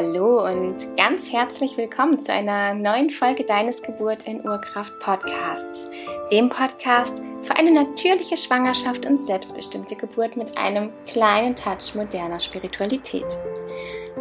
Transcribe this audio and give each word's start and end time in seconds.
Hallo 0.00 0.46
und 0.46 0.76
ganz 0.96 1.32
herzlich 1.32 1.76
willkommen 1.76 2.20
zu 2.20 2.32
einer 2.32 2.72
neuen 2.72 3.10
Folge 3.10 3.42
deines 3.42 3.82
Geburt 3.82 4.28
in 4.28 4.46
Urkraft 4.46 4.96
Podcasts, 5.00 5.90
dem 6.30 6.48
Podcast 6.48 7.20
für 7.42 7.56
eine 7.56 7.72
natürliche 7.72 8.36
Schwangerschaft 8.36 9.06
und 9.06 9.20
selbstbestimmte 9.20 9.96
Geburt 9.96 10.36
mit 10.36 10.56
einem 10.56 10.90
kleinen 11.08 11.56
Touch 11.56 11.96
moderner 11.96 12.38
Spiritualität. 12.38 13.26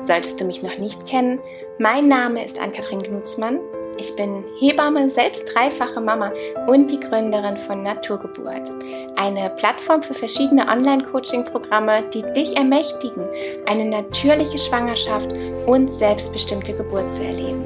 Solltest 0.02 0.42
du 0.42 0.46
mich 0.46 0.64
noch 0.64 0.80
nicht 0.80 1.06
kennen, 1.06 1.40
mein 1.78 2.08
Name 2.08 2.44
ist 2.44 2.58
Ann-Kathrin 2.58 3.04
Gnutzmann 3.04 3.60
ich 3.98 4.16
bin 4.16 4.44
Hebamme, 4.60 5.10
selbst 5.10 5.46
dreifache 5.54 6.00
Mama 6.00 6.32
und 6.68 6.92
die 6.92 7.00
Gründerin 7.00 7.58
von 7.58 7.84
Naturgeburt. 7.84 8.70
Eine 9.16 9.50
Plattform 9.52 10.04
für 10.04 10.14
verschiedene 10.14 10.68
Online-Coaching-Programme, 10.68 12.04
die 12.14 12.24
dich 12.34 12.56
ermächtigen, 12.56 13.24
eine 13.66 13.86
natürliche 13.86 14.58
Schwangerschaft 14.58 15.32
und 15.66 15.92
selbstbestimmte 15.92 16.76
Geburt 16.76 17.12
zu 17.12 17.24
erleben. 17.24 17.64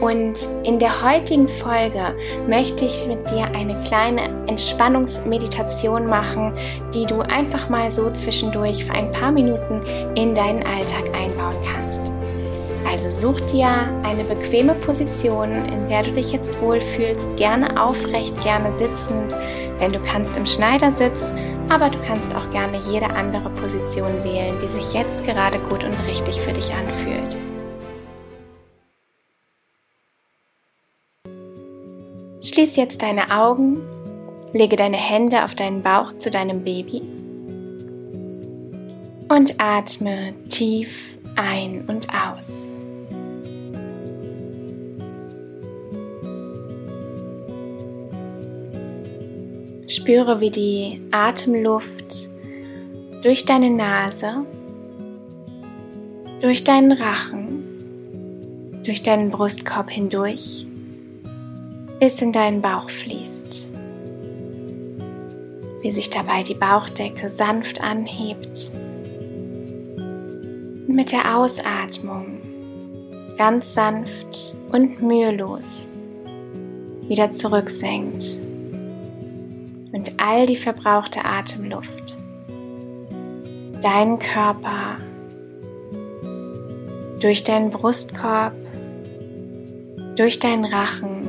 Und 0.00 0.46
in 0.64 0.78
der 0.78 1.02
heutigen 1.02 1.48
Folge 1.48 2.14
möchte 2.48 2.84
ich 2.84 3.06
mit 3.06 3.30
dir 3.30 3.44
eine 3.54 3.80
kleine 3.84 4.22
Entspannungsmeditation 4.48 6.06
machen, 6.06 6.52
die 6.92 7.06
du 7.06 7.20
einfach 7.20 7.68
mal 7.68 7.90
so 7.90 8.10
zwischendurch 8.10 8.84
für 8.84 8.92
ein 8.92 9.12
paar 9.12 9.30
Minuten 9.30 9.80
in 10.16 10.34
deinen 10.34 10.64
Alltag 10.64 11.14
einbauen 11.14 11.56
kannst. 11.64 12.13
Also 12.86 13.08
such 13.10 13.40
dir 13.46 13.66
eine 14.02 14.24
bequeme 14.24 14.74
Position, 14.74 15.52
in 15.52 15.88
der 15.88 16.02
du 16.02 16.12
dich 16.12 16.32
jetzt 16.32 16.60
wohlfühlst, 16.60 17.36
gerne 17.36 17.82
aufrecht, 17.82 18.40
gerne 18.42 18.76
sitzend, 18.76 19.34
wenn 19.78 19.92
du 19.92 20.00
kannst 20.00 20.36
im 20.36 20.46
Schneidersitz, 20.46 21.24
aber 21.70 21.88
du 21.88 21.98
kannst 22.06 22.34
auch 22.34 22.50
gerne 22.50 22.78
jede 22.90 23.08
andere 23.10 23.50
Position 23.50 24.22
wählen, 24.22 24.54
die 24.62 24.68
sich 24.68 24.92
jetzt 24.92 25.24
gerade 25.24 25.58
gut 25.58 25.82
und 25.82 25.96
richtig 26.06 26.40
für 26.40 26.52
dich 26.52 26.72
anfühlt. 26.72 27.36
Schließ 32.42 32.76
jetzt 32.76 33.00
deine 33.00 33.30
Augen, 33.30 33.80
lege 34.52 34.76
deine 34.76 34.98
Hände 34.98 35.44
auf 35.44 35.54
deinen 35.54 35.82
Bauch 35.82 36.12
zu 36.18 36.30
deinem 36.30 36.62
Baby 36.62 37.02
und 39.28 39.58
atme 39.58 40.34
tief 40.50 41.16
ein 41.36 41.86
und 41.88 42.06
aus. 42.10 42.73
Spüre, 50.04 50.38
wie 50.38 50.50
die 50.50 51.00
Atemluft 51.12 52.28
durch 53.22 53.46
deine 53.46 53.70
Nase, 53.70 54.44
durch 56.42 56.62
deinen 56.62 56.92
Rachen, 56.92 58.82
durch 58.84 59.02
deinen 59.02 59.30
Brustkorb 59.30 59.88
hindurch 59.88 60.66
bis 62.00 62.20
in 62.20 62.32
deinen 62.32 62.60
Bauch 62.60 62.90
fließt. 62.90 63.70
Wie 65.80 65.90
sich 65.90 66.10
dabei 66.10 66.42
die 66.42 66.52
Bauchdecke 66.52 67.30
sanft 67.30 67.80
anhebt 67.82 68.70
und 69.96 70.94
mit 70.94 71.12
der 71.12 71.34
Ausatmung 71.34 72.42
ganz 73.38 73.72
sanft 73.72 74.54
und 74.70 75.00
mühelos 75.00 75.88
wieder 77.08 77.32
zurücksenkt 77.32 78.43
und 80.04 80.20
all 80.20 80.46
die 80.46 80.56
verbrauchte 80.56 81.24
Atemluft 81.24 82.18
deinen 83.82 84.18
Körper 84.18 84.96
durch 87.20 87.44
deinen 87.44 87.70
Brustkorb, 87.70 88.52
durch 90.16 90.38
deinen 90.38 90.64
Rachen, 90.64 91.28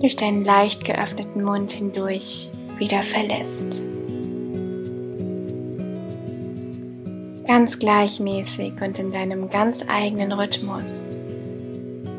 durch 0.00 0.16
deinen 0.16 0.44
leicht 0.44 0.84
geöffneten 0.84 1.42
Mund 1.42 1.72
hindurch 1.72 2.50
wieder 2.78 3.02
verlässt. 3.02 3.80
Ganz 7.46 7.78
gleichmäßig 7.78 8.80
und 8.80 8.98
in 8.98 9.10
deinem 9.10 9.50
ganz 9.50 9.84
eigenen 9.88 10.32
Rhythmus 10.32 11.16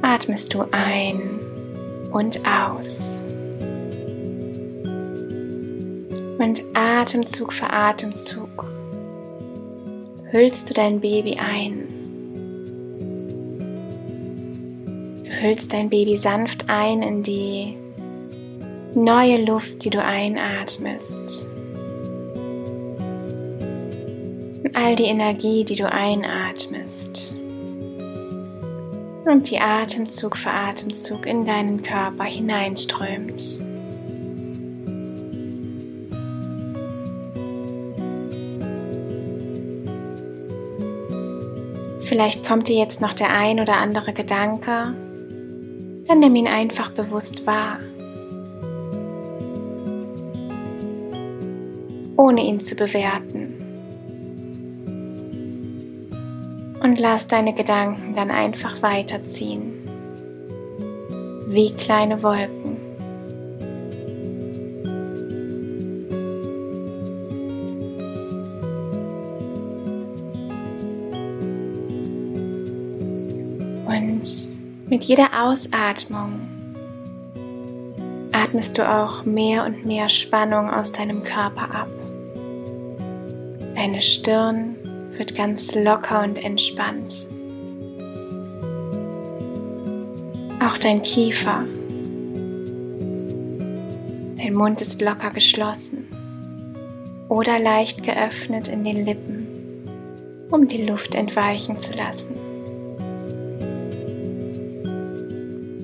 atmest 0.02 0.53
du 0.53 0.66
ein 0.72 1.40
und 2.12 2.41
aus. 2.46 3.20
Und 6.41 6.63
Atemzug 6.74 7.53
für 7.53 7.72
Atemzug 7.72 8.66
hüllst 10.31 10.68
du 10.68 10.74
dein 10.74 11.00
Baby 11.00 11.38
ein. 11.40 11.88
Du 15.24 15.29
hüllst 15.29 15.72
dein 15.72 15.91
Baby 15.91 16.18
sanft 16.18 16.68
ein 16.68 17.03
in 17.03 17.22
die 17.22 17.78
neue 18.96 19.46
Luft, 19.46 19.85
die 19.85 19.91
du 19.91 20.03
einatmest. 20.03 21.47
Und 24.63 24.75
all 24.75 24.96
die 24.96 25.03
Energie, 25.03 25.63
die 25.63 25.75
du 25.75 25.88
einatmest. 25.88 27.35
Und 29.25 29.47
die 29.52 29.59
Atemzug 29.59 30.35
für 30.38 30.50
Atemzug 30.50 31.28
in 31.28 31.46
deinen 31.46 31.84
Körper 31.84 32.23
hineinströmt. 32.23 33.62
Vielleicht 42.11 42.45
kommt 42.45 42.67
dir 42.67 42.75
jetzt 42.75 42.99
noch 42.99 43.13
der 43.13 43.29
ein 43.29 43.61
oder 43.61 43.77
andere 43.77 44.11
Gedanke, 44.11 44.94
dann 46.07 46.19
nimm 46.19 46.35
ihn 46.35 46.47
einfach 46.49 46.91
bewusst 46.91 47.47
wahr, 47.47 47.79
ohne 52.17 52.41
ihn 52.44 52.59
zu 52.59 52.75
bewerten. 52.75 53.53
Und 56.83 56.99
lass 56.99 57.29
deine 57.29 57.53
Gedanken 57.53 58.13
dann 58.13 58.29
einfach 58.29 58.81
weiterziehen, 58.81 59.72
wie 61.47 61.72
kleine 61.72 62.22
Wolken. 62.22 62.60
Mit 74.91 75.06
jeder 75.06 75.29
Ausatmung 75.44 76.41
atmest 78.31 78.78
du 78.78 78.90
auch 78.90 79.25
mehr 79.25 79.66
und 79.66 79.85
mehr 79.85 80.09
Spannung 80.09 80.69
aus 80.69 80.91
deinem 80.91 81.24
Körper 81.24 81.74
ab. 81.74 81.90
Deine 83.75 84.02
Stirn 84.02 84.75
wird 85.18 85.35
ganz 85.35 85.74
locker 85.75 86.24
und 86.24 86.44
entspannt. 86.44 87.28
Auch 90.62 90.78
dein 90.78 91.02
Kiefer. 91.02 91.63
Dein 94.38 94.53
Mund 94.53 94.81
ist 94.81 95.02
locker 95.02 95.31
geschlossen 95.31 96.06
oder 97.29 97.59
leicht 97.59 98.03
geöffnet 98.03 98.68
in 98.68 98.84
den 98.84 99.06
Lippen, 99.06 99.47
um 100.52 100.68
die 100.68 100.85
Luft 100.85 101.16
entweichen 101.16 101.79
zu 101.79 101.94
lassen. 101.96 102.50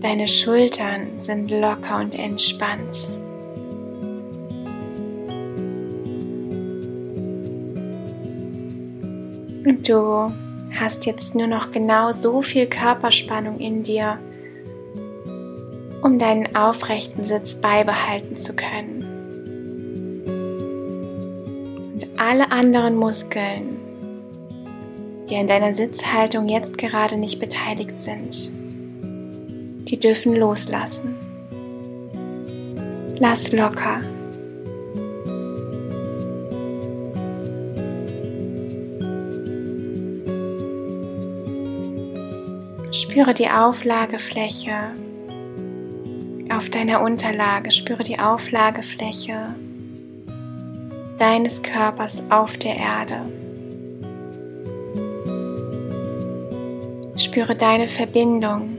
Deine 0.02 0.28
Schultern 0.28 1.18
sind 1.18 1.50
locker 1.50 1.98
und 1.98 2.14
entspannt. 2.14 3.08
Und 9.66 9.90
du 9.90 10.32
hast 10.80 11.06
jetzt 11.08 11.34
nur 11.34 11.48
noch 11.48 11.72
genau 11.72 12.12
so 12.12 12.44
viel 12.44 12.68
Körperspannung 12.68 13.60
in 13.60 13.82
dir, 13.82 14.20
um 16.04 16.20
deinen 16.20 16.56
aufrechten 16.56 17.26
Sitz 17.26 17.56
beibehalten 17.56 18.38
zu 18.38 18.56
können. 18.56 19.04
Und 21.96 22.08
alle 22.18 22.52
anderen 22.52 22.96
Muskeln, 22.96 23.80
die 25.28 25.36
an 25.36 25.48
deiner 25.48 25.74
Sitzhaltung 25.74 26.48
jetzt 26.48 26.78
gerade 26.78 27.18
nicht 27.18 27.40
beteiligt 27.40 28.00
sind, 28.00 28.52
die 29.90 30.00
dürfen 30.00 30.36
loslassen. 30.36 31.16
Lass 33.20 33.52
locker. 33.52 34.02
Spüre 42.92 43.34
die 43.34 43.50
Auflagefläche 43.50 44.76
auf 46.50 46.70
deiner 46.70 47.02
Unterlage. 47.02 47.72
Spüre 47.72 48.04
die 48.04 48.20
Auflagefläche 48.20 49.56
deines 51.18 51.64
Körpers 51.64 52.22
auf 52.30 52.58
der 52.58 52.76
Erde. 52.76 53.22
Spüre 57.18 57.56
deine 57.56 57.88
Verbindung 57.88 58.77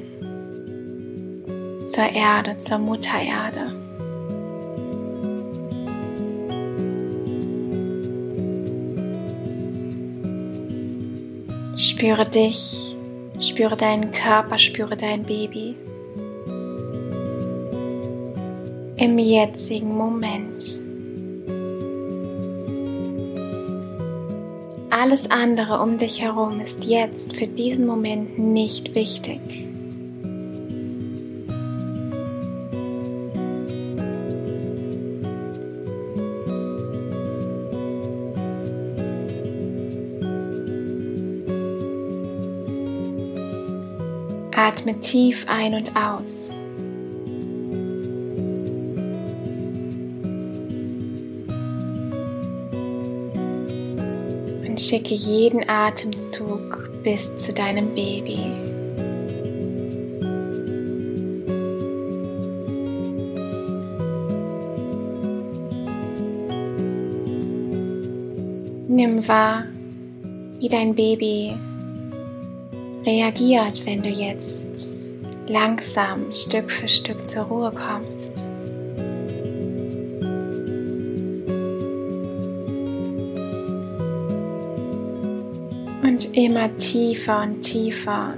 zur 1.88 2.05
Erde, 2.05 2.58
zur 2.58 2.79
Mutter 2.79 3.19
Erde. 3.19 3.75
Spüre 11.76 12.29
dich, 12.29 12.96
spüre 13.40 13.76
deinen 13.76 14.12
Körper, 14.12 14.58
spüre 14.58 14.96
dein 14.96 15.23
Baby. 15.23 15.75
Im 18.96 19.19
jetzigen 19.19 19.96
Moment. 19.96 20.81
Alles 24.90 25.31
andere 25.31 25.81
um 25.81 25.96
dich 25.96 26.20
herum 26.20 26.61
ist 26.61 26.85
jetzt 26.85 27.35
für 27.37 27.46
diesen 27.46 27.87
Moment 27.87 28.38
nicht 28.38 28.94
wichtig. 28.94 29.69
Atme 44.69 45.00
tief 45.00 45.47
ein 45.49 45.73
und 45.73 45.97
aus. 45.97 46.50
Und 54.67 54.79
schicke 54.79 55.15
jeden 55.15 55.67
Atemzug 55.70 56.91
bis 57.03 57.35
zu 57.38 57.55
deinem 57.55 57.94
Baby. 57.94 58.44
Nimm 68.87 69.26
wahr, 69.26 69.64
wie 70.59 70.69
dein 70.69 70.94
Baby 70.94 71.56
reagiert, 73.09 73.87
wenn 73.87 74.03
du 74.03 74.11
jetzt 74.11 75.15
langsam 75.47 76.31
Stück 76.31 76.71
für 76.71 76.87
Stück 76.87 77.27
zur 77.27 77.45
Ruhe 77.45 77.73
kommst. 77.73 78.35
Und 86.03 86.37
immer 86.37 86.77
tiefer 86.77 87.43
und 87.43 87.63
tiefer 87.63 88.35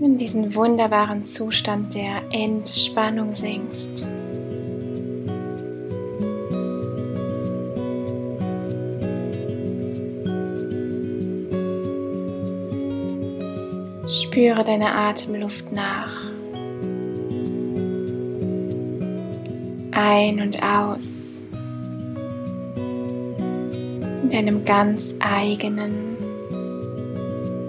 in 0.00 0.16
diesen 0.16 0.54
wunderbaren 0.54 1.26
Zustand 1.26 1.94
der 1.94 2.22
Entspannung 2.30 3.32
sinkst. 3.32 4.11
Spüre 14.32 14.64
deine 14.64 14.94
Atemluft 14.94 15.70
nach. 15.72 16.24
Ein 19.90 20.40
und 20.40 20.62
aus. 20.62 21.36
In 24.22 24.30
deinem 24.30 24.64
ganz 24.64 25.14
eigenen, 25.20 26.16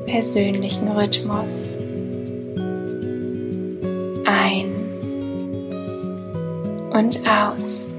persönlichen 0.05 0.87
Rhythmus. 0.87 1.77
Ein 4.23 4.73
und 6.93 7.19
aus. 7.27 7.92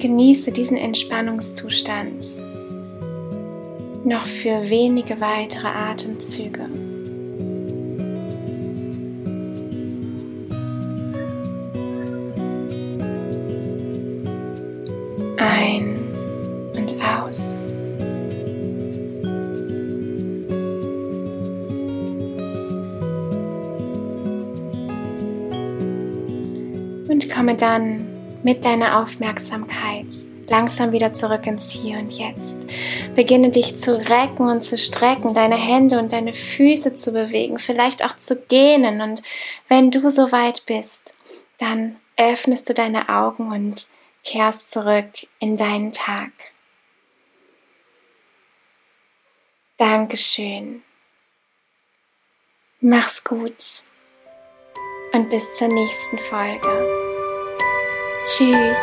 Genieße 0.00 0.50
diesen 0.50 0.76
Entspannungszustand 0.76 2.26
noch 4.04 4.26
für 4.26 4.68
wenige 4.68 5.20
weitere 5.20 5.68
Atemzüge. 5.68 6.66
Ein 15.36 15.98
und 16.74 16.94
aus. 17.02 17.64
Und 27.08 27.30
komme 27.30 27.54
dann 27.56 28.09
mit 28.42 28.64
deiner 28.64 29.00
Aufmerksamkeit 29.00 30.06
langsam 30.50 30.92
wieder 30.92 31.12
zurück 31.14 31.46
ins 31.46 31.70
Hier 31.70 31.98
und 31.98 32.10
Jetzt. 32.10 32.66
Beginne 33.14 33.50
dich 33.50 33.78
zu 33.78 33.96
recken 33.96 34.48
und 34.48 34.64
zu 34.64 34.76
strecken, 34.76 35.32
deine 35.32 35.56
Hände 35.56 35.98
und 35.98 36.12
deine 36.12 36.34
Füße 36.34 36.96
zu 36.96 37.12
bewegen, 37.12 37.58
vielleicht 37.58 38.04
auch 38.04 38.18
zu 38.18 38.42
gähnen. 38.42 39.00
Und 39.00 39.22
wenn 39.68 39.90
du 39.90 40.10
soweit 40.10 40.66
bist, 40.66 41.14
dann 41.58 41.96
öffnest 42.16 42.68
du 42.68 42.74
deine 42.74 43.08
Augen 43.08 43.52
und 43.52 43.86
kehrst 44.24 44.70
zurück 44.70 45.10
in 45.38 45.56
deinen 45.56 45.92
Tag. 45.92 46.32
Dankeschön. 49.78 50.82
Mach's 52.80 53.24
gut 53.24 53.82
und 55.12 55.30
bis 55.30 55.54
zur 55.54 55.68
nächsten 55.68 56.18
Folge. 56.18 57.09
Cheers. 58.26 58.76